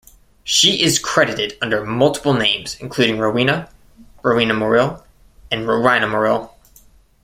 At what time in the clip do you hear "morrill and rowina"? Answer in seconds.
4.55-6.09